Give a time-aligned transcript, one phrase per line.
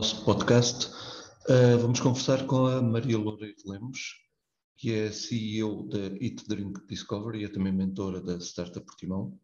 [0.00, 0.90] nosso podcast.
[1.46, 4.14] Uh, vamos conversar com a Maria Loureiro Lemos,
[4.78, 9.38] que é CEO da Eat Drink Discovery e é também mentora da Startup Portimão.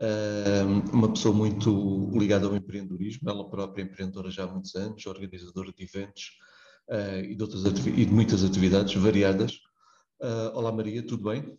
[0.00, 5.04] Uh, uma pessoa muito ligada ao empreendedorismo, ela própria é empreendedora já há muitos anos,
[5.04, 6.38] organizadora de eventos
[6.88, 9.58] uh, e, de outras e de muitas atividades variadas.
[10.54, 11.54] olá Maria, tudo bem?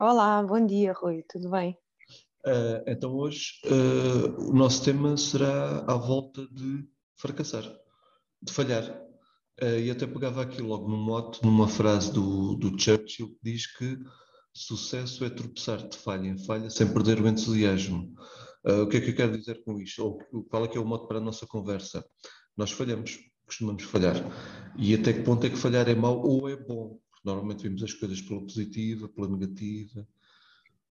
[0.00, 1.78] Olá, bom dia Rui, tudo bem?
[2.44, 7.64] Uh, então hoje uh, o nosso tema será à volta de fracassar,
[8.42, 9.02] de falhar.
[9.60, 13.66] Uh, e até pegava aqui logo no mote, numa frase do, do Churchill, que diz
[13.66, 13.98] que
[14.52, 18.14] sucesso é tropeçar de falha em falha sem perder o entusiasmo.
[18.64, 20.02] o que é que eu quero dizer com isto?
[20.02, 22.04] Ou qual é que é o mote para a nossa conversa?
[22.56, 24.16] Nós falhamos, costumamos falhar.
[24.78, 26.98] E até que ponto é que falhar é mau ou é bom?
[27.10, 30.06] Porque normalmente vemos as coisas pela positiva, pela negativa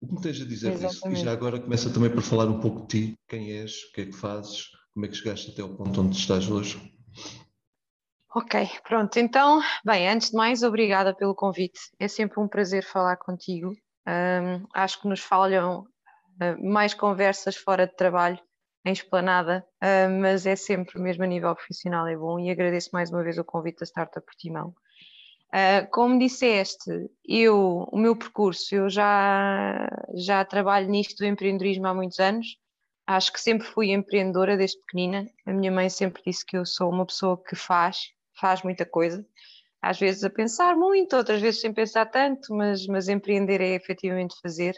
[0.03, 0.95] o que me tens a dizer Exatamente.
[0.95, 1.09] disso?
[1.09, 4.01] E já agora começa também por falar um pouco de ti, quem és, o que
[4.01, 6.81] é que fazes, como é que chegaste até ao ponto onde estás hoje.
[8.35, 9.19] Ok, pronto.
[9.19, 11.81] Então, bem, antes de mais, obrigada pelo convite.
[11.99, 13.73] É sempre um prazer falar contigo.
[14.07, 18.39] Um, acho que nos falham uh, mais conversas fora de trabalho,
[18.85, 23.11] em esplanada, uh, mas é sempre, mesmo a nível profissional, é bom e agradeço mais
[23.11, 24.75] uma vez o convite da Startup Portimão.
[25.55, 26.91] Uh, como disseste,
[27.23, 32.57] eu, o meu percurso, eu já, já trabalho nisto do empreendedorismo há muitos anos.
[33.15, 35.29] Acho que sempre fui empreendedora desde pequenina.
[35.45, 38.11] A minha mãe sempre disse que eu sou uma pessoa que faz,
[38.41, 39.23] faz muita coisa.
[39.83, 44.35] Às vezes a pensar muito, outras vezes sem pensar tanto, mas, mas empreender é efetivamente
[44.41, 44.75] fazer.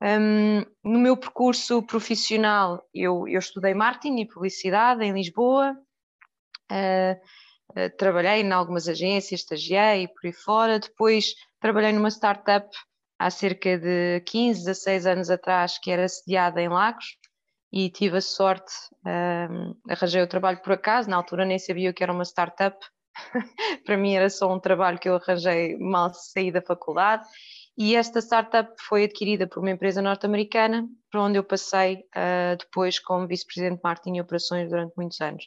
[0.00, 5.76] Um, no meu percurso profissional, eu, eu estudei marketing e publicidade em Lisboa.
[6.72, 7.20] Uh,
[7.76, 12.68] eh, trabalhei em algumas agências, estagiei por aí fora, depois trabalhei numa startup
[13.18, 17.18] há cerca de 15, 16 anos atrás, que era sediada em Lagos,
[17.72, 18.72] e tive a sorte,
[19.04, 22.78] um, arranjei o trabalho por acaso, na altura nem sabia que era uma startup,
[23.84, 27.26] para mim era só um trabalho que eu arranjei mal saí da faculdade,
[27.78, 32.98] e esta startup foi adquirida por uma empresa norte-americana, para onde eu passei uh, depois
[32.98, 35.44] como vice-presidente de marketing e operações durante muitos anos.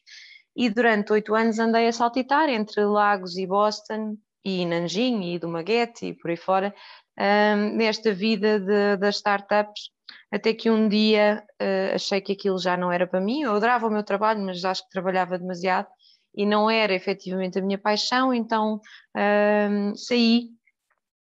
[0.56, 4.16] E durante oito anos andei a saltitar entre Lagos e Boston
[4.46, 6.76] e Nanjing e do Maguete e por aí fora,
[7.20, 9.90] um, nesta vida das startups,
[10.32, 13.88] até que um dia uh, achei que aquilo já não era para mim, eu adorava
[13.88, 15.88] o meu trabalho, mas acho que trabalhava demasiado
[16.36, 18.80] e não era efetivamente a minha paixão, então
[19.16, 20.50] um, saí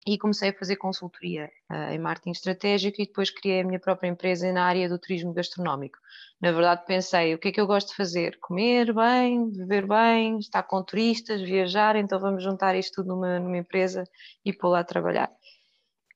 [0.05, 4.07] e comecei a fazer consultoria uh, em marketing estratégico e depois criei a minha própria
[4.07, 5.97] empresa na área do turismo gastronómico.
[6.39, 8.37] Na verdade, pensei: o que é que eu gosto de fazer?
[8.39, 13.57] Comer bem, beber bem, estar com turistas, viajar, então vamos juntar isto tudo numa, numa
[13.57, 14.05] empresa
[14.45, 15.29] e pôr lá a trabalhar.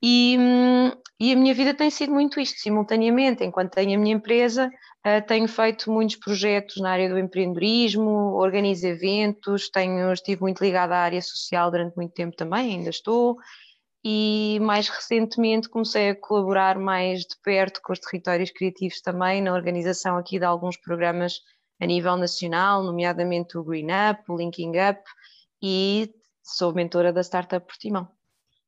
[0.03, 0.35] E,
[1.19, 4.67] e, a minha vida tem sido muito isto, simultaneamente, enquanto tenho a minha empresa,
[5.05, 10.95] uh, tenho feito muitos projetos na área do empreendedorismo, organizo eventos, tenho, estive muito ligada
[10.95, 13.37] à área social durante muito tempo também, ainda estou,
[14.03, 19.53] e mais recentemente comecei a colaborar mais de perto com os territórios criativos também na
[19.53, 21.41] organização aqui de alguns programas
[21.79, 25.01] a nível nacional, nomeadamente o Green Up, o Linking Up
[25.61, 26.11] e
[26.43, 28.07] sou mentora da Startup Portimão.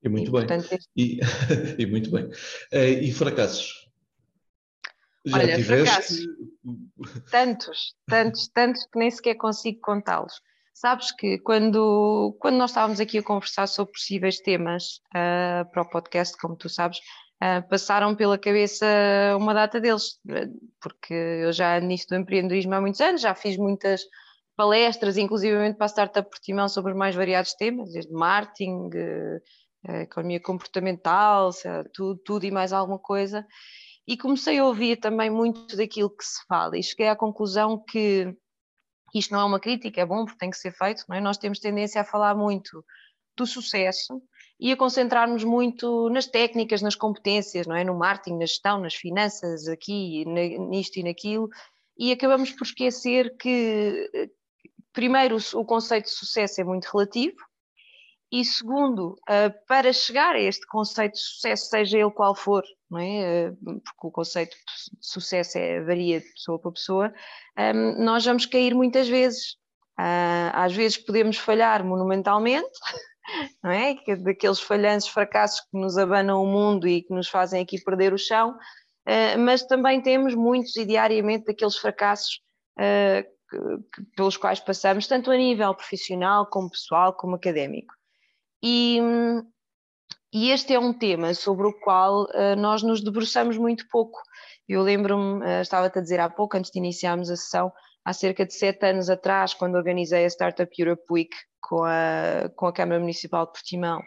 [0.03, 0.47] E muito e, bem.
[0.47, 1.19] Portanto, e,
[1.77, 2.25] e, muito bem.
[2.25, 3.89] Uh, e fracassos?
[5.25, 5.85] Já Olha, tiveste...
[5.85, 6.19] fracassos.
[7.31, 10.33] Tantos, tantos, tantos que nem sequer consigo contá-los.
[10.73, 15.89] Sabes que quando, quando nós estávamos aqui a conversar sobre possíveis temas uh, para o
[15.89, 18.85] podcast, como tu sabes, uh, passaram pela cabeça
[19.37, 20.19] uma data deles,
[20.81, 24.01] porque eu já nisto do empreendedorismo há muitos anos, já fiz muitas
[24.55, 29.41] palestras, inclusivamente para a Startup Portimão, sobre os mais variados temas, desde marketing, uh,
[29.85, 31.51] economia comportamental,
[31.93, 33.45] tudo, tudo e mais alguma coisa.
[34.07, 38.35] E comecei a ouvir também muito daquilo que se fala e cheguei à conclusão que
[39.13, 41.21] isto não é uma crítica, é bom porque tem que ser feito, não é?
[41.21, 42.83] Nós temos tendência a falar muito
[43.37, 44.21] do sucesso
[44.59, 47.83] e a concentrarmos muito nas técnicas, nas competências, não é?
[47.83, 51.47] No marketing, na gestão, nas finanças, aqui, nisto e naquilo,
[51.97, 54.29] e acabamos por esquecer que,
[54.91, 57.37] primeiro, o conceito de sucesso é muito relativo,
[58.33, 62.97] e segundo, uh, para chegar a este conceito de sucesso, seja ele qual for, não
[62.97, 63.51] é?
[63.51, 67.13] Uh, porque o conceito de sucesso é, varia de pessoa para pessoa,
[67.75, 69.51] um, nós vamos cair muitas vezes.
[69.99, 72.71] Uh, às vezes podemos falhar monumentalmente,
[73.63, 73.95] não é?
[74.17, 78.17] Daqueles falhanços fracassos que nos abanam o mundo e que nos fazem aqui perder o
[78.17, 78.57] chão,
[79.37, 82.41] mas também temos muitos e diariamente daqueles fracassos
[84.15, 87.93] pelos quais passamos, tanto a nível profissional, como pessoal, como académico.
[88.65, 88.97] E,
[90.31, 94.17] e este é um tema sobre o qual uh, nós nos debruçamos muito pouco.
[94.69, 97.73] Eu lembro-me, uh, estava-te a dizer há pouco, antes de iniciarmos a sessão,
[98.05, 102.67] há cerca de sete anos atrás, quando organizei a Startup Europe Week com a, com
[102.67, 103.99] a Câmara Municipal de Portimão,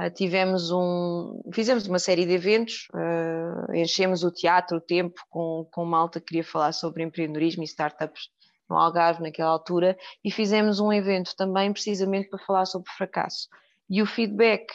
[0.00, 2.88] uh, tivemos um, fizemos uma série de eventos,
[3.74, 8.30] enchemos o teatro, o tempo, com, com malta que queria falar sobre empreendedorismo e startups
[8.70, 13.48] no Algarve naquela altura, e fizemos um evento também precisamente para falar sobre fracasso.
[13.88, 14.66] E o feedback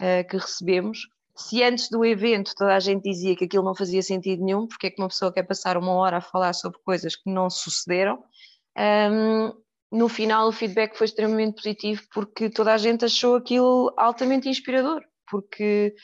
[0.00, 1.08] uh, que recebemos
[1.40, 4.88] se antes do evento toda a gente dizia que aquilo não fazia sentido nenhum, porque
[4.88, 8.22] é que uma pessoa quer passar uma hora a falar sobre coisas que não sucederam,
[9.10, 9.52] um,
[9.90, 15.02] no final o feedback foi extremamente positivo porque toda a gente achou aquilo altamente inspirador,
[15.28, 15.94] porque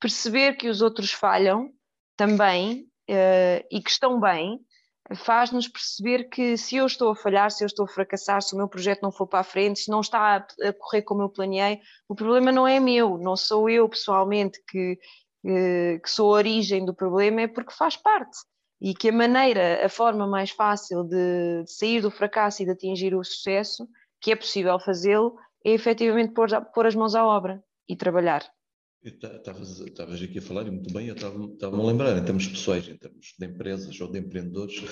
[0.00, 1.70] perceber que os outros falham
[2.16, 4.60] também uh, e que estão bem
[5.16, 8.56] faz-nos perceber que se eu estou a falhar, se eu estou a fracassar, se o
[8.56, 11.80] meu projeto não for para a frente, se não está a, correr como eu planeei,
[12.08, 14.98] o problema não é meu, não sou eu pessoalmente que,
[15.42, 18.38] que sou a origem do problema, é porque faz parte.
[18.80, 23.14] E que a maneira, a forma mais fácil de, sair do fracasso e de atingir
[23.14, 23.86] o sucesso,
[24.20, 28.42] que é possível fazê-lo, é efetivamente pôr as mãos à obra e trabalhar.
[29.02, 32.98] Estavas aqui a falar e muito bem, eu estava-me a lembrar, em termos pessoais, em
[32.98, 34.82] termos de empresas ou de empreendedores,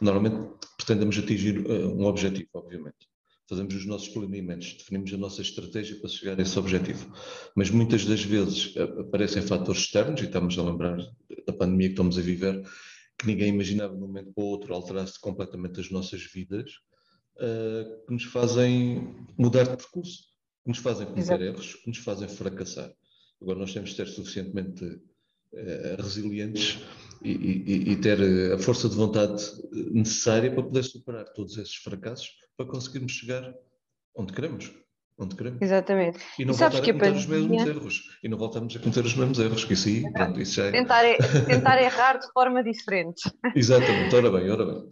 [0.00, 3.08] normalmente pretendemos atingir uh, um objetivo, obviamente.
[3.48, 7.14] Fazemos os nossos planeamentos, definimos a nossa estratégia para chegar a esse objetivo.
[7.54, 10.98] Mas muitas das vezes uh, aparecem fatores externos, e estamos a lembrar
[11.46, 12.68] da pandemia que estamos a viver,
[13.16, 16.68] que ninguém imaginava de um momento para o outro alterar-se completamente as nossas vidas,
[17.36, 20.24] uh, que nos fazem mudar de percurso,
[20.64, 22.92] que nos fazem cometer erros, que nos fazem fracassar.
[23.42, 26.80] Agora nós temos de ser suficientemente uh, resilientes
[27.22, 28.18] e, e, e, ter
[28.52, 29.42] a força de vontade
[29.92, 33.54] necessária para poder superar todos esses fracassos para conseguirmos chegar
[34.16, 34.72] onde queremos.
[35.18, 35.60] Onde queremos.
[35.60, 36.18] Exatamente.
[36.38, 37.18] E não e voltar a cometer pandemia...
[37.18, 38.18] os mesmos erros.
[38.22, 40.72] E não voltamos a cometer os mesmos erros, que isso aí, pronto, isso já é...
[40.72, 41.02] Tentar,
[41.46, 43.22] tentar errar de forma diferente.
[43.54, 44.90] Exatamente, ora bem, ora bem.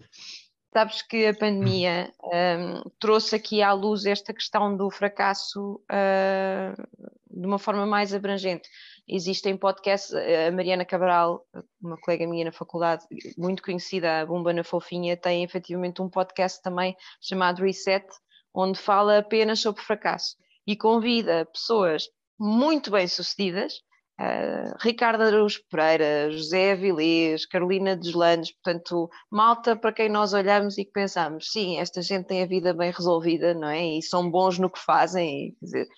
[0.73, 7.47] Sabes que a pandemia um, trouxe aqui à luz esta questão do fracasso uh, de
[7.47, 8.69] uma forma mais abrangente.
[9.09, 11.45] Existem podcasts, a Mariana Cabral,
[11.81, 13.05] uma colega minha na faculdade,
[13.39, 18.07] muito conhecida, a Bumba na Fofinha, tem efetivamente um podcast também chamado Reset,
[18.55, 20.37] onde fala apenas sobre fracasso
[20.67, 23.81] e convida pessoas muito bem-sucedidas
[24.21, 30.85] Uh, Ricardo Araújo Pereira, José Avilés, Carolina Deslandes, portanto, malta para quem nós olhamos e
[30.85, 33.83] que pensamos, sim, esta gente tem a vida bem resolvida, não é?
[33.83, 35.89] E são bons no que fazem, quer dizer,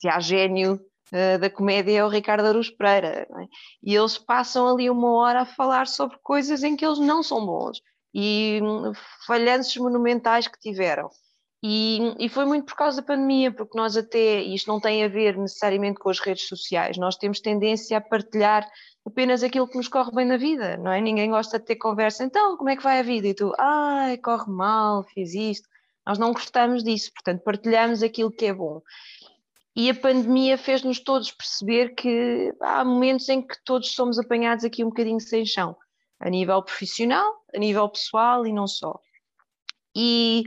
[0.00, 0.80] se há gênio
[1.12, 3.46] uh, da comédia é o Ricardo Araújo Pereira, é?
[3.82, 7.44] E eles passam ali uma hora a falar sobre coisas em que eles não são
[7.44, 7.80] bons
[8.14, 8.92] e hum,
[9.26, 11.10] falhanços monumentais que tiveram.
[11.62, 15.04] E, e, foi muito por causa da pandemia, porque nós até, e isto não tem
[15.04, 18.66] a ver necessariamente com as redes sociais, nós temos tendência a partilhar
[19.04, 21.00] apenas aquilo que nos corre bem na vida, não é?
[21.02, 23.28] Ninguém gosta de ter conversa, então, como é que vai a vida?
[23.28, 25.68] E tu, ai, corre mal, fiz isto.
[26.06, 28.80] Nós não gostamos disso, portanto, partilhamos aquilo que é bom.
[29.76, 34.84] E a pandemia fez-nos todos perceber que há momentos em que todos somos apanhados aqui
[34.84, 35.76] um bocadinho sem chão,
[36.18, 38.98] a nível profissional, a nível pessoal e não só.
[39.94, 40.44] E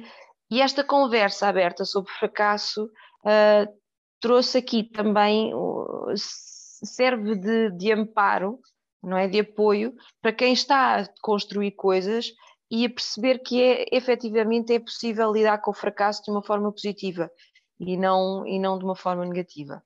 [0.54, 3.74] e esta conversa aberta sobre fracasso uh,
[4.22, 8.60] trouxe aqui também, uh, serve de, de amparo,
[9.02, 9.28] não é?
[9.28, 12.32] De apoio para quem está a construir coisas
[12.70, 16.72] e a perceber que é efetivamente é possível lidar com o fracasso de uma forma
[16.72, 17.32] positiva
[17.80, 19.84] e não, e não de uma forma negativa.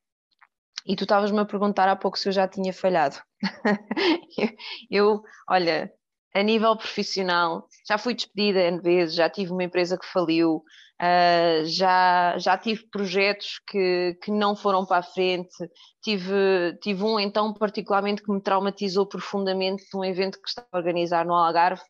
[0.85, 3.17] E tu estavas-me a perguntar há pouco se eu já tinha falhado.
[4.89, 5.91] eu, olha,
[6.33, 10.63] a nível profissional, já fui despedida N vezes, já tive uma empresa que faliu,
[11.01, 15.55] uh, já, já tive projetos que, que não foram para a frente,
[16.01, 20.77] tive, tive um então particularmente que me traumatizou profundamente de um evento que estava a
[20.77, 21.81] organizar no Algarve,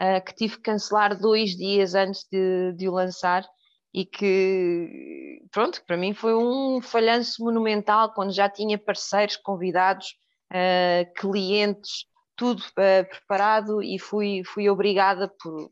[0.00, 3.44] uh, que tive que cancelar dois dias antes de, de o lançar
[3.94, 10.16] e que, pronto, para mim foi um falhanço monumental quando já tinha parceiros, convidados,
[10.50, 12.04] uh, clientes,
[12.36, 15.70] tudo uh, preparado e fui, fui obrigada por,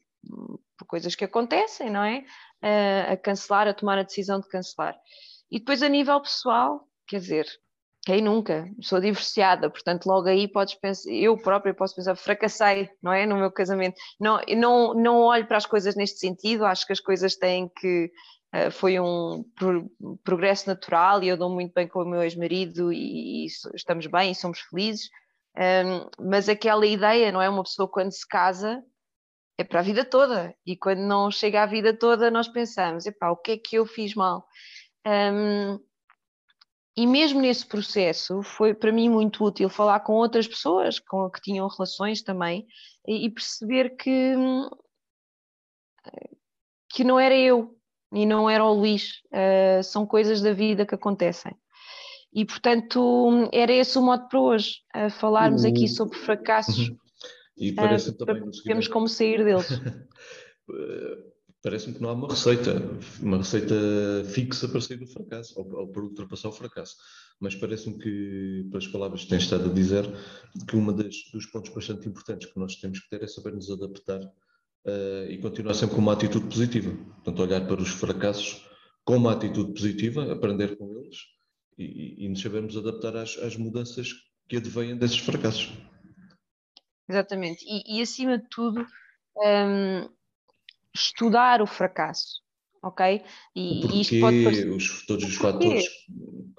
[0.79, 2.25] por coisas que acontecem, não é?
[2.63, 4.97] Uh, a cancelar, a tomar a decisão de cancelar.
[5.51, 7.47] E depois a nível pessoal, quer dizer,
[8.05, 8.69] quem nunca?
[8.81, 13.25] Sou divorciada, portanto logo aí podes pensar, eu própria posso pensar, fracassei, não é?
[13.27, 13.97] No meu casamento.
[14.19, 18.11] Não, não, não olho para as coisas neste sentido, acho que as coisas têm que,
[18.55, 19.91] Uh, foi um pro,
[20.23, 24.31] progresso natural e eu dou muito bem com o meu ex-marido e, e, estamos bem
[24.31, 25.09] e somos felizes,
[25.57, 27.49] um, mas aquela ideia, não é?
[27.49, 28.85] Uma pessoa quando se casa
[29.57, 33.31] é para a vida toda e quando não chega à vida toda nós pensamos, epá,
[33.31, 34.47] o que é que eu fiz mal?
[35.07, 35.81] Um,
[36.97, 41.41] e mesmo nesse processo foi para mim muito útil falar com outras pessoas com que
[41.41, 42.67] tinham relações também
[43.07, 44.35] e, e perceber que
[46.91, 47.75] que não era eu
[48.13, 51.57] e não era o Luís, uh, são coisas da vida que acontecem.
[52.35, 56.89] E portanto era esse o modo para hoje, uh, falarmos aqui sobre fracassos.
[56.89, 56.97] Uhum.
[57.57, 59.69] E parece uh, também temos como sair deles.
[61.63, 62.83] Parece-me que não há uma receita,
[63.21, 63.75] uma receita
[64.27, 66.97] fixa para sair do fracasso ou, ou para ultrapassar o fracasso.
[67.41, 70.05] Mas parece-me que, pelas palavras que tens estado a dizer,
[70.67, 74.21] que um dos pontos bastante importantes que nós temos que ter é saber nos adaptar
[74.23, 76.91] uh, e continuar sempre com uma atitude positiva.
[76.91, 78.69] Portanto, olhar para os fracassos
[79.05, 81.19] com uma atitude positiva, aprender com eles
[81.79, 84.13] e, e nos sabermos adaptar às, às mudanças
[84.49, 85.73] que advêm desses fracassos.
[87.09, 87.65] Exatamente.
[87.69, 88.87] E, e acima de tudo,
[89.37, 90.09] um,
[90.95, 92.43] estudar o fracasso.
[92.85, 93.23] Ok?
[93.55, 94.69] E, e isto pode parecer...
[94.69, 95.85] os, todos os fatores.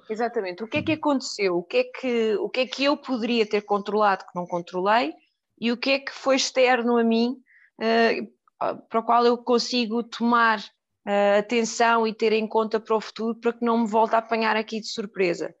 [0.08, 0.64] Exatamente.
[0.64, 1.58] O que é que aconteceu?
[1.58, 5.12] O que é que, o que é que eu poderia ter controlado que não controlei?
[5.60, 7.36] E o que é que foi externo a mim
[7.78, 13.00] uh, para o qual eu consigo tomar uh, atenção e ter em conta para o
[13.00, 15.54] futuro para que não me volte a apanhar aqui de surpresa.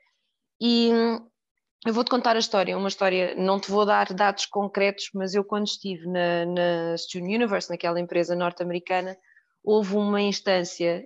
[0.58, 0.90] E
[1.84, 5.44] eu vou-te contar a história, uma história, não te vou dar dados concretos, mas eu
[5.44, 9.16] quando estive na, na Student Universe, naquela empresa norte-americana,
[9.62, 11.04] houve uma instância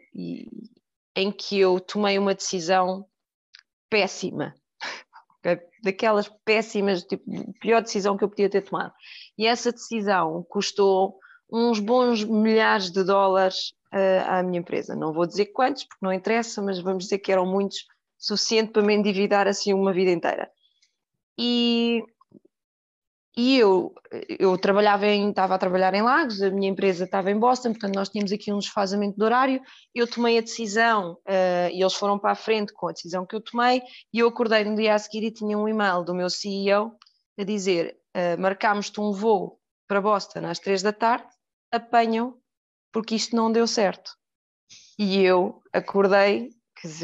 [1.16, 3.06] em que eu tomei uma decisão
[3.90, 4.54] péssima,
[5.82, 7.24] daquelas péssimas, tipo,
[7.60, 8.92] pior decisão que eu podia ter tomado.
[9.36, 11.18] E essa decisão custou
[11.50, 14.94] uns bons milhares de dólares uh, à minha empresa.
[14.94, 17.84] Não vou dizer quantos, porque não interessa, mas vamos dizer que eram muitos,
[18.18, 20.50] suficiente para me endividar assim uma vida inteira.
[21.38, 22.02] E,
[23.36, 23.94] e eu,
[24.38, 27.94] eu trabalhava em, estava a trabalhar em Lagos, a minha empresa estava em Boston, portanto
[27.94, 29.62] nós tínhamos aqui um desfazamento de horário,
[29.94, 33.36] eu tomei a decisão uh, e eles foram para a frente com a decisão que
[33.36, 33.80] eu tomei
[34.12, 36.96] e eu acordei no dia a seguir e tinha um e-mail do meu CEO
[37.38, 41.28] a dizer uh, marcámos-te um voo para Boston às três da tarde,
[41.72, 42.36] apanham
[42.92, 44.10] porque isto não deu certo.
[44.98, 46.50] E eu acordei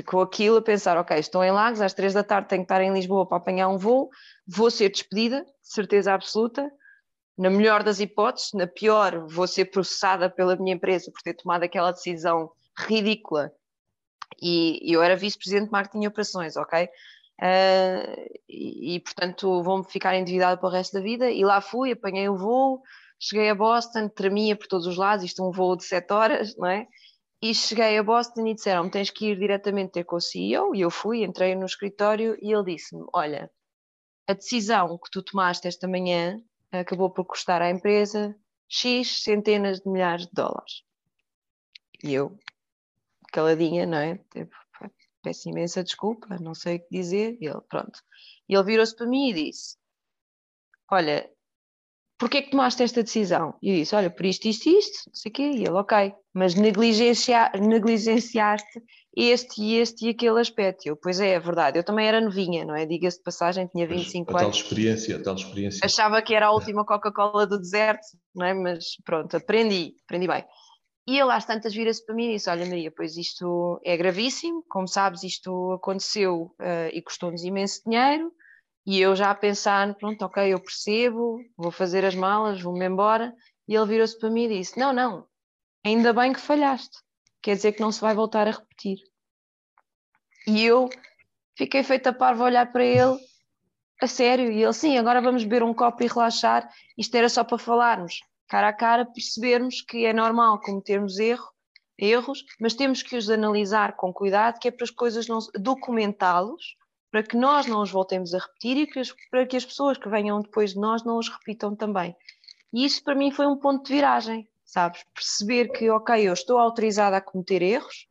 [0.07, 2.83] com aquilo a pensar, ok, estou em Lagos, às três da tarde tenho que estar
[2.83, 4.09] em Lisboa para apanhar um voo,
[4.47, 6.71] vou ser despedida, certeza absoluta,
[7.37, 11.65] na melhor das hipóteses, na pior vou ser processada pela minha empresa por ter tomado
[11.65, 13.53] aquela decisão ridícula
[14.41, 16.89] e eu era vice-presidente de marketing e operações, ok?
[17.41, 21.91] Uh, e, e, portanto vou-me ficar endividada para o resto da vida e lá fui,
[21.91, 22.81] apanhei o voo,
[23.19, 26.57] cheguei a Boston, tremia por todos os lados, isto é um voo de sete horas,
[26.57, 26.87] não é?
[27.45, 30.81] E cheguei a Boston e disseram tens que ir diretamente ter com o CEO, e
[30.81, 33.51] eu fui, entrei no escritório e ele disse-me, olha,
[34.27, 38.35] a decisão que tu tomaste esta manhã acabou por custar à empresa
[38.67, 40.85] X centenas de milhares de dólares.
[42.03, 42.35] E eu,
[43.31, 44.17] caladinha, não é?
[44.33, 44.57] Tipo,
[45.23, 47.37] peço imensa desculpa, não sei o que dizer.
[47.43, 48.01] E ele, pronto.
[48.49, 49.77] E ele virou-se para mim e disse:
[50.91, 51.31] Olha,
[52.19, 53.55] porquê é que tomaste esta decisão?
[53.63, 55.43] E eu disse, olha, por isto, isto, isto, não sei o quê.
[55.43, 58.83] E ele, ok, mas negligencia, negligenciaste
[59.17, 60.87] este e este e aquele aspecto.
[60.87, 62.85] Eu, pois é, é verdade, eu também era novinha, não é?
[62.85, 64.57] Diga-se de passagem, tinha 25 a anos.
[64.57, 65.81] Tal experiência, a tal experiência.
[65.85, 68.55] Achava que era a última Coca-Cola do deserto, não é?
[68.55, 70.45] Mas pronto, aprendi, aprendi bem.
[71.07, 74.65] E ele às tantas vira-se para mim e disse: Olha, Maria, pois isto é gravíssimo,
[74.69, 78.33] como sabes, isto aconteceu uh, e custou-nos imenso dinheiro.
[78.87, 83.35] E eu já a pensar, pronto, ok, eu percebo, vou fazer as malas, vou-me embora.
[83.67, 85.27] E ele virou-se para mim e disse: Não, não,
[85.85, 86.99] ainda bem que falhaste,
[87.41, 88.99] quer dizer que não se vai voltar a repetir.
[90.47, 90.91] E eu
[91.57, 93.19] fiquei feita parva a olhar para ele,
[94.03, 96.69] a sério, e ele, sim, agora vamos beber um copo e relaxar.
[96.99, 101.51] Isto era só para falarmos, cara a cara, percebermos que é normal cometermos erro,
[101.97, 106.77] erros, mas temos que os analisar com cuidado, que é para as coisas não documentá-los
[107.15, 109.97] para que nós não os voltemos a repetir e que as, para que as pessoas
[109.97, 112.13] que venham depois de nós não os repitam também.
[112.73, 115.05] E isso para mim foi um ponto de viragem, sabes?
[115.15, 118.09] Perceber que, ok, eu estou autorizada a cometer erros,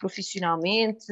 [0.00, 1.06] profissionalmente,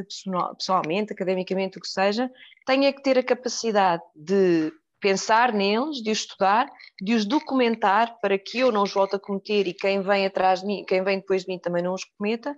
[0.56, 2.28] pessoalmente, academicamente, o que seja,
[2.66, 6.68] tenho é que ter a capacidade de pensar neles, de os estudar,
[7.00, 10.62] de os documentar para que eu não os volte a cometer e quem vem atrás
[10.62, 12.52] de mim, quem vem depois de mim também não os cometa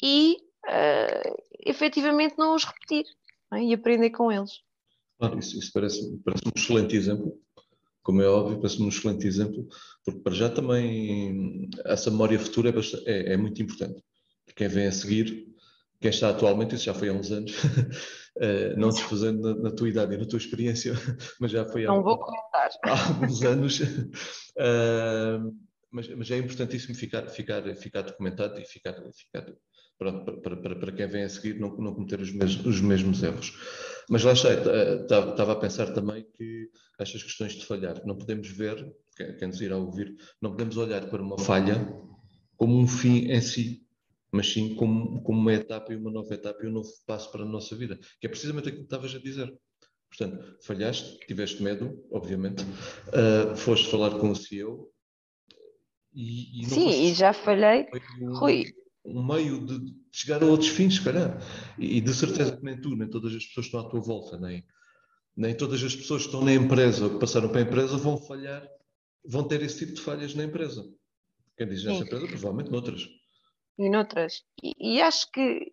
[0.00, 0.36] e
[0.68, 3.04] uh, efetivamente não os repetir
[3.54, 3.64] é?
[3.64, 4.50] e aprender com eles.
[5.18, 7.38] Claro, isso, isso parece, parece um excelente exemplo,
[8.02, 9.66] como é óbvio, parece um excelente exemplo,
[10.04, 14.02] porque para já também essa memória futura é, bastante, é, é muito importante.
[14.54, 15.46] Quem vem a seguir,
[16.00, 19.88] quem está atualmente, isso já foi há uns anos, uh, não desfazendo na, na, tua
[19.88, 20.92] idade e na tua experiência,
[21.40, 22.70] mas já foi há, não vou comentar.
[22.84, 23.80] há alguns anos.
[23.80, 25.54] Uh,
[25.90, 29.46] mas, mas, é importantíssimo ficar, ficar, ficar documentado e ficar, ficar
[30.12, 33.22] para, para, para, para quem vem a seguir não, não cometer os mesmos, os mesmos
[33.22, 33.56] erros.
[34.08, 36.68] Mas lá está, estava a pensar também que
[36.98, 38.76] estas questões de falhar, não podemos ver,
[39.38, 41.74] quem nos irá ouvir, não podemos olhar para uma falha
[42.56, 43.82] como um fim em si,
[44.30, 47.42] mas sim como, como uma etapa e uma nova etapa e um novo passo para
[47.42, 49.52] a nossa vida, que é precisamente aquilo que estavas a dizer.
[50.08, 54.92] Portanto, falhaste, tiveste medo, obviamente, uh, foste falar com o CEO
[56.12, 57.86] e, e Sim, e já falhei.
[58.38, 58.72] Rui.
[59.04, 61.38] Um meio de chegar a outros fins, se calhar.
[61.78, 64.00] E, e, de certeza que nem tu, nem todas as pessoas que estão à tua
[64.00, 64.64] volta, nem,
[65.36, 68.16] nem todas as pessoas que estão na empresa ou que passaram para a empresa vão
[68.16, 68.66] falhar,
[69.24, 70.84] vão ter esse tipo de falhas na empresa.
[71.56, 73.08] Quem diz nessa empresa, provavelmente noutras.
[73.78, 74.42] E noutras.
[74.62, 75.72] E, e acho que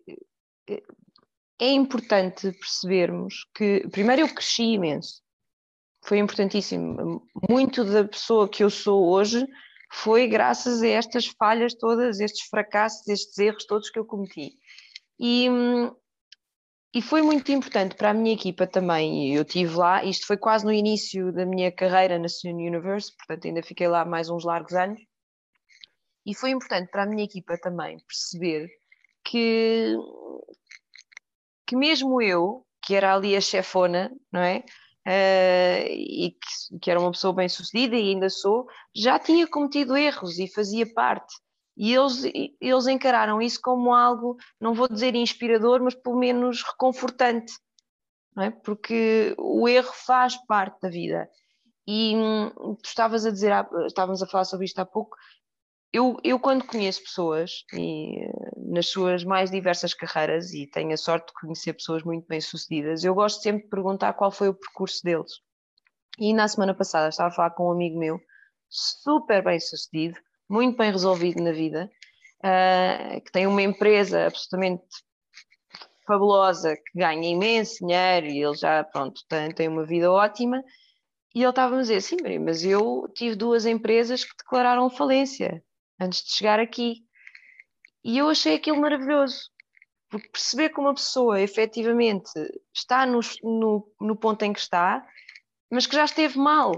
[0.68, 0.82] eh,
[1.58, 5.22] é importante percebermos que, primeiro, eu cresci imenso.
[6.04, 7.26] Foi importantíssimo.
[7.48, 9.46] Muito da pessoa que eu sou hoje
[9.94, 14.58] foi graças a estas falhas todas, estes fracassos, estes erros todos que eu cometi.
[15.20, 15.48] E,
[16.94, 19.34] e foi muito importante para a minha equipa também.
[19.34, 23.46] Eu tive lá, isto foi quase no início da minha carreira na Sun Universe, portanto
[23.46, 24.98] ainda fiquei lá mais uns largos anos.
[26.24, 28.70] E foi importante para a minha equipa também perceber
[29.22, 29.94] que,
[31.66, 34.64] que mesmo eu, que era ali a chefona, não é?
[35.06, 39.96] Uh, e que, que, era uma pessoa bem sucedida e ainda sou, já tinha cometido
[39.96, 41.34] erros e fazia parte.
[41.76, 42.22] E eles,
[42.60, 47.52] eles encararam isso como algo, não vou dizer inspirador, mas pelo menos reconfortante,
[48.38, 48.50] é?
[48.50, 51.28] porque o erro faz parte da vida.
[51.86, 53.52] E hum, tu estavas a dizer,
[53.86, 55.16] estávamos a falar sobre isto há pouco,
[55.92, 58.26] eu, eu quando conheço pessoas e,
[58.64, 63.04] nas suas mais diversas carreiras e tenho a sorte de conhecer pessoas muito bem sucedidas,
[63.04, 65.32] eu gosto sempre de perguntar qual foi o percurso deles.
[66.18, 68.20] E na semana passada estava a falar com um amigo meu,
[68.68, 71.90] super bem sucedido, muito bem resolvido na vida,
[72.44, 74.84] uh, que tem uma empresa absolutamente
[76.06, 80.62] fabulosa, que ganha imenso dinheiro e ele já, pronto, tem, tem uma vida ótima.
[81.34, 85.62] E ele estava a dizer, sim, Maria, mas eu tive duas empresas que declararam falência
[85.98, 86.96] antes de chegar aqui.
[88.04, 89.50] E eu achei aquilo maravilhoso,
[90.10, 92.30] porque perceber que uma pessoa efetivamente
[92.74, 95.06] está no, no, no ponto em que está,
[95.70, 96.72] mas que já esteve mal,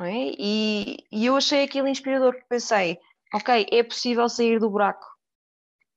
[0.00, 0.34] é?
[0.38, 2.98] E, e eu achei aquilo inspirador, porque pensei,
[3.32, 5.06] ok, é possível sair do buraco.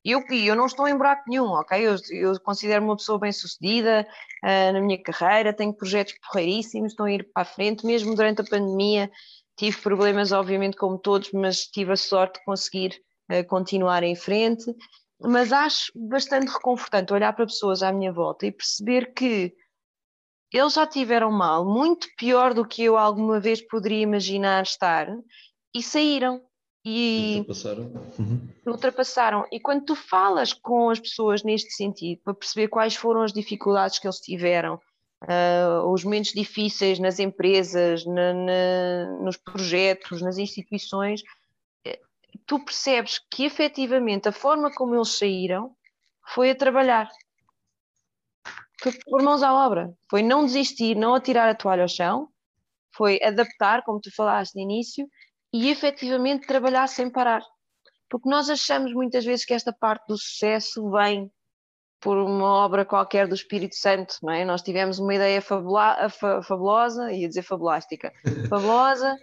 [0.06, 1.86] Eu, eu não estou em buraco nenhum, ok?
[1.86, 4.08] Eu, eu considero uma pessoa bem sucedida
[4.43, 8.41] uh, na minha carreira, tenho projetos porreiríssimos, estou a ir para a frente, mesmo durante
[8.41, 9.12] a pandemia
[9.58, 13.01] tive problemas, obviamente, como todos, mas tive a sorte de conseguir
[13.47, 14.73] continuar em frente.
[15.19, 19.53] Mas acho bastante reconfortante olhar para pessoas à minha volta e perceber que
[20.53, 25.07] eles já tiveram mal, muito pior do que eu alguma vez poderia imaginar estar,
[25.75, 26.41] e saíram.
[26.85, 27.91] E ultrapassaram.
[28.17, 28.49] Uhum.
[28.65, 29.45] ultrapassaram.
[29.51, 33.99] E quando tu falas com as pessoas neste sentido, para perceber quais foram as dificuldades
[33.99, 34.79] que eles tiveram,
[35.23, 41.21] uh, os momentos difíceis nas empresas, na, na, nos projetos, nas instituições,
[42.45, 45.75] tu percebes que efetivamente a forma como eles saíram
[46.33, 47.09] foi a trabalhar.
[48.81, 49.93] Foi por mãos à obra.
[50.09, 52.29] Foi não desistir, não atirar a toalha ao chão,
[52.95, 55.07] foi adaptar, como tu falaste no início,
[55.53, 57.41] e efetivamente trabalhar sem parar.
[58.09, 61.31] Porque nós achamos muitas vezes que esta parte do sucesso vem
[61.99, 64.45] por uma obra qualquer do Espírito Santo, não é?
[64.45, 66.09] Nós tivemos uma ideia fabula,
[66.43, 68.13] fabulosa, ia dizer fabulástica,
[68.49, 69.15] fabulosa,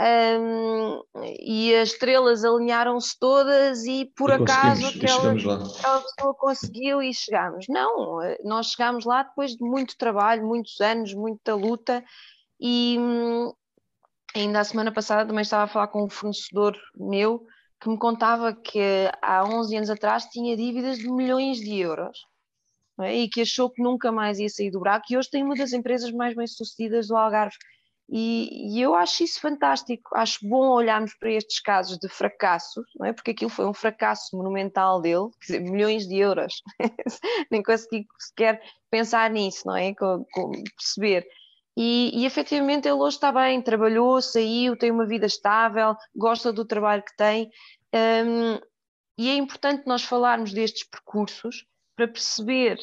[0.00, 1.02] um,
[1.40, 7.66] e as estrelas alinharam-se todas e por e acaso aquela, aquela pessoa conseguiu e chegámos.
[7.68, 12.04] Não, nós chegámos lá depois de muito trabalho, muitos anos, muita luta
[12.60, 13.52] e hum,
[14.34, 17.44] ainda a semana passada também estava a falar com um fornecedor meu
[17.80, 18.80] que me contava que
[19.22, 22.18] há 11 anos atrás tinha dívidas de milhões de euros
[23.00, 23.16] é?
[23.16, 25.72] e que achou que nunca mais ia sair do buraco e hoje tem uma das
[25.72, 27.56] empresas mais bem sucedidas do Algarve.
[28.10, 33.06] E, e, eu acho isso fantástico, acho bom olharmos para estes casos de fracasso, não
[33.06, 33.12] é?
[33.12, 36.54] porque aquilo foi um fracasso monumental dele, dizer, milhões de euros,
[37.50, 39.94] nem consegui sequer pensar nisso, não é?
[39.94, 41.26] Com, com perceber.
[41.76, 46.64] E, e efetivamente ele hoje está bem, trabalhou, saiu, tem uma vida estável, gosta do
[46.64, 47.50] trabalho que tem.
[47.94, 48.58] Um,
[49.18, 52.78] e é importante nós falarmos destes percursos para perceber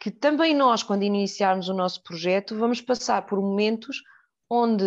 [0.00, 4.02] que também nós, quando iniciarmos o nosso projeto, vamos passar por momentos
[4.50, 4.84] onde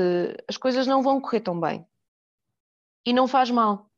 [0.47, 1.85] as coisas não vão correr tão bem.
[3.05, 3.89] E não faz mal,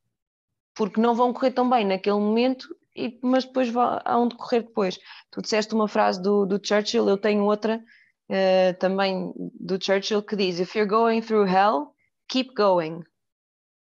[0.75, 4.99] porque não vão correr tão bem naquele momento, e, mas depois vão decorrer depois.
[5.31, 7.83] Tu disseste uma frase do, do Churchill, eu tenho outra
[8.29, 11.93] uh, também do Churchill que diz: If you're going through hell,
[12.29, 13.01] keep going.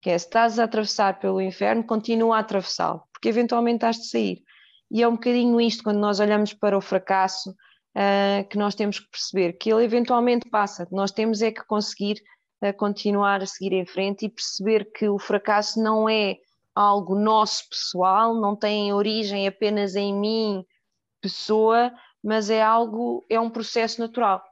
[0.00, 4.08] Que é, se estás a atravessar pelo inferno, continua a atravessá-lo, porque eventualmente has de
[4.08, 4.42] sair.
[4.90, 7.54] E é um bocadinho isto, quando nós olhamos para o fracasso,
[7.94, 12.22] uh, que nós temos que perceber que ele eventualmente passa, nós temos é que conseguir
[12.62, 16.36] uh, continuar a seguir em frente e perceber que o fracasso não é
[16.74, 20.64] algo nosso pessoal, não tem origem apenas em mim,
[21.20, 24.42] pessoa, mas é algo, é um processo natural.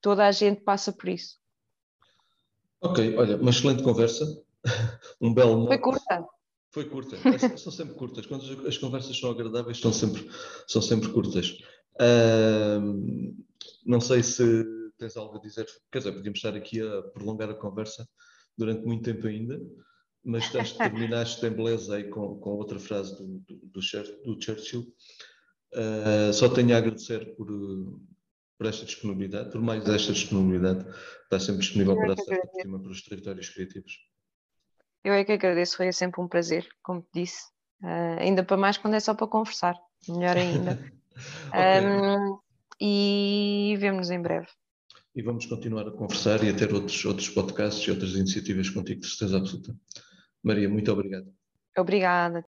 [0.00, 1.40] Toda a gente passa por isso.
[2.80, 4.24] Ok, olha, uma excelente conversa,
[5.20, 5.66] um belo.
[5.66, 6.26] Foi curta.
[6.72, 7.16] Foi curta,
[7.58, 8.24] são sempre curtas.
[8.26, 10.28] Quando as conversas são agradáveis, são sempre,
[10.66, 11.58] são sempre curtas.
[11.96, 13.34] Uh,
[13.84, 14.64] não sei se
[14.98, 18.08] tens algo a dizer, quer dizer, podíamos estar aqui a prolongar a conversa
[18.56, 19.60] durante muito tempo ainda,
[20.24, 24.86] mas que terminaste em beleza aí com, com outra frase do, do, do, Churchill.
[25.74, 27.46] Uh, só tenho a agradecer por,
[28.58, 30.86] por esta disponibilidade, por mais esta disponibilidade,
[31.24, 33.92] está sempre disponível para esta tema para os territórios criativos.
[35.04, 37.50] Eu é que agradeço, foi sempre um prazer, como te disse.
[37.82, 39.76] Uh, ainda para mais quando é só para conversar,
[40.08, 40.78] melhor ainda.
[41.48, 41.86] okay.
[41.86, 42.38] um,
[42.80, 44.46] e vemos-nos em breve.
[45.14, 49.00] E vamos continuar a conversar e a ter outros, outros podcasts e outras iniciativas contigo,
[49.00, 49.76] de certeza absoluta.
[50.42, 51.26] Maria, muito obrigado.
[51.76, 52.44] Obrigada.